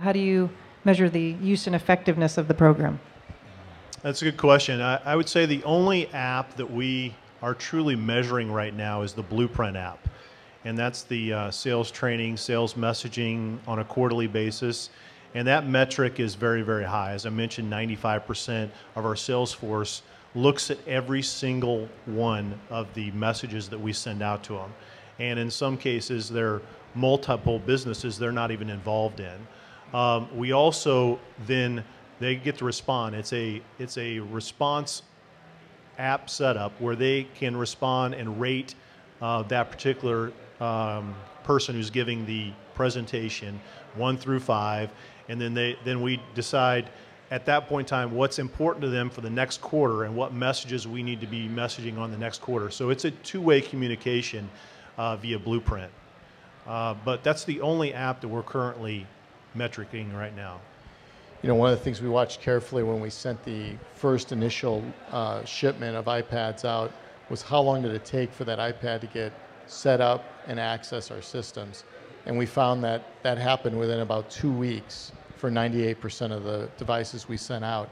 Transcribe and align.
How 0.00 0.12
do 0.12 0.18
you 0.18 0.48
measure 0.82 1.10
the 1.10 1.36
use 1.42 1.66
and 1.66 1.76
effectiveness 1.76 2.38
of 2.38 2.48
the 2.48 2.54
program? 2.54 3.00
That's 4.00 4.22
a 4.22 4.24
good 4.24 4.38
question. 4.38 4.80
I, 4.80 4.96
I 5.04 5.14
would 5.14 5.28
say 5.28 5.44
the 5.44 5.62
only 5.64 6.06
app 6.14 6.56
that 6.56 6.70
we 6.70 7.14
are 7.42 7.52
truly 7.52 7.96
measuring 7.96 8.50
right 8.50 8.74
now 8.74 9.02
is 9.02 9.12
the 9.12 9.22
Blueprint 9.22 9.76
app. 9.76 10.08
And 10.64 10.78
that's 10.78 11.02
the 11.02 11.32
uh, 11.34 11.50
sales 11.50 11.90
training, 11.90 12.38
sales 12.38 12.74
messaging 12.74 13.58
on 13.66 13.80
a 13.80 13.84
quarterly 13.84 14.26
basis. 14.26 14.88
And 15.34 15.46
that 15.46 15.66
metric 15.66 16.18
is 16.18 16.34
very, 16.34 16.62
very 16.62 16.84
high. 16.84 17.12
As 17.12 17.26
I 17.26 17.30
mentioned, 17.30 17.70
95% 17.70 18.70
of 18.96 19.04
our 19.04 19.16
sales 19.16 19.52
force 19.52 20.00
looks 20.34 20.70
at 20.70 20.78
every 20.86 21.20
single 21.20 21.88
one 22.06 22.58
of 22.70 22.92
the 22.94 23.10
messages 23.10 23.68
that 23.68 23.78
we 23.78 23.92
send 23.92 24.22
out 24.22 24.42
to 24.44 24.54
them. 24.54 24.72
And 25.18 25.38
in 25.38 25.50
some 25.50 25.76
cases, 25.76 26.30
they're 26.30 26.62
multiple 26.94 27.58
businesses 27.58 28.18
they're 28.18 28.32
not 28.32 28.50
even 28.50 28.70
involved 28.70 29.20
in. 29.20 29.46
Um, 29.92 30.28
we 30.36 30.52
also 30.52 31.18
then 31.46 31.84
they 32.20 32.36
get 32.36 32.58
to 32.58 32.64
respond. 32.64 33.14
It's 33.14 33.32
a 33.32 33.60
it's 33.78 33.98
a 33.98 34.20
response 34.20 35.02
app 35.98 36.30
setup 36.30 36.78
where 36.80 36.96
they 36.96 37.24
can 37.34 37.56
respond 37.56 38.14
and 38.14 38.40
rate 38.40 38.74
uh, 39.20 39.42
that 39.44 39.70
particular 39.70 40.32
um, 40.60 41.14
person 41.44 41.74
who's 41.74 41.90
giving 41.90 42.24
the 42.26 42.52
presentation 42.74 43.60
one 43.96 44.16
through 44.16 44.40
five, 44.40 44.90
and 45.28 45.40
then 45.40 45.54
they 45.54 45.76
then 45.84 46.02
we 46.02 46.20
decide 46.34 46.88
at 47.30 47.44
that 47.46 47.68
point 47.68 47.86
in 47.86 47.90
time 47.90 48.12
what's 48.12 48.38
important 48.38 48.82
to 48.82 48.88
them 48.88 49.08
for 49.08 49.20
the 49.20 49.30
next 49.30 49.60
quarter 49.60 50.04
and 50.04 50.14
what 50.14 50.32
messages 50.34 50.86
we 50.86 51.02
need 51.02 51.20
to 51.20 51.26
be 51.26 51.48
messaging 51.48 51.96
on 51.98 52.10
the 52.10 52.18
next 52.18 52.40
quarter. 52.40 52.70
So 52.70 52.90
it's 52.90 53.04
a 53.04 53.10
two-way 53.10 53.60
communication 53.60 54.50
uh, 54.98 55.16
via 55.16 55.38
Blueprint. 55.38 55.92
Uh, 56.66 56.94
but 57.04 57.22
that's 57.22 57.44
the 57.44 57.60
only 57.60 57.94
app 57.94 58.20
that 58.20 58.28
we're 58.28 58.42
currently 58.42 59.06
metricing 59.56 60.14
right 60.14 60.34
now. 60.34 60.60
You 61.42 61.48
know, 61.48 61.54
one 61.54 61.72
of 61.72 61.78
the 61.78 61.84
things 61.84 62.02
we 62.02 62.08
watched 62.08 62.42
carefully 62.42 62.82
when 62.82 63.00
we 63.00 63.08
sent 63.08 63.42
the 63.44 63.72
first 63.94 64.30
initial 64.30 64.84
uh, 65.10 65.44
shipment 65.44 65.96
of 65.96 66.04
iPads 66.04 66.64
out 66.64 66.92
was 67.30 67.40
how 67.40 67.60
long 67.60 67.82
did 67.82 67.92
it 67.92 68.04
take 68.04 68.32
for 68.32 68.44
that 68.44 68.58
iPad 68.58 69.00
to 69.00 69.06
get 69.06 69.32
set 69.66 70.00
up 70.00 70.24
and 70.46 70.60
access 70.60 71.10
our 71.10 71.22
systems. 71.22 71.84
And 72.26 72.36
we 72.36 72.44
found 72.44 72.84
that 72.84 73.22
that 73.22 73.38
happened 73.38 73.78
within 73.78 74.00
about 74.00 74.30
two 74.30 74.52
weeks 74.52 75.12
for 75.36 75.50
98% 75.50 76.32
of 76.32 76.44
the 76.44 76.68
devices 76.76 77.28
we 77.28 77.36
sent 77.36 77.64
out. 77.64 77.88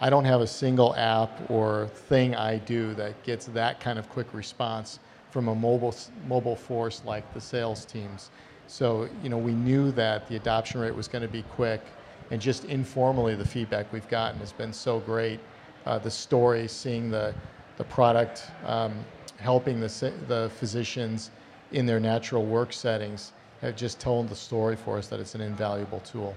I 0.00 0.10
don't 0.10 0.24
have 0.24 0.40
a 0.40 0.46
single 0.46 0.94
app 0.94 1.50
or 1.50 1.88
thing 2.08 2.34
I 2.36 2.58
do 2.58 2.94
that 2.94 3.22
gets 3.24 3.46
that 3.46 3.80
kind 3.80 3.98
of 3.98 4.08
quick 4.08 4.32
response 4.32 5.00
from 5.30 5.48
a 5.48 5.54
mobile, 5.54 5.94
mobile 6.28 6.54
force 6.54 7.02
like 7.04 7.32
the 7.34 7.40
sales 7.40 7.84
teams. 7.84 8.30
So, 8.66 9.08
you 9.22 9.28
know, 9.28 9.38
we 9.38 9.52
knew 9.52 9.92
that 9.92 10.28
the 10.28 10.36
adoption 10.36 10.80
rate 10.80 10.94
was 10.94 11.08
going 11.08 11.22
to 11.22 11.28
be 11.28 11.42
quick 11.42 11.82
and 12.30 12.40
just 12.40 12.64
informally 12.64 13.34
the 13.34 13.44
feedback 13.44 13.92
we've 13.92 14.08
gotten 14.08 14.40
has 14.40 14.52
been 14.52 14.72
so 14.72 15.00
great. 15.00 15.40
Uh, 15.86 15.98
the 15.98 16.10
story, 16.10 16.66
seeing 16.66 17.10
the, 17.10 17.34
the 17.76 17.84
product 17.84 18.44
um, 18.66 18.92
helping 19.38 19.80
the, 19.80 20.12
the 20.28 20.50
physicians 20.56 21.30
in 21.72 21.84
their 21.84 22.00
natural 22.00 22.44
work 22.44 22.72
settings 22.72 23.32
have 23.60 23.76
just 23.76 24.00
told 24.00 24.28
the 24.28 24.34
story 24.34 24.76
for 24.76 24.98
us 24.98 25.08
that 25.08 25.20
it's 25.20 25.34
an 25.34 25.40
invaluable 25.40 26.00
tool. 26.00 26.34